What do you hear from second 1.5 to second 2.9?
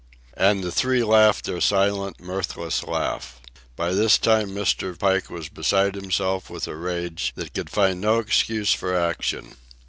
silent, mirthless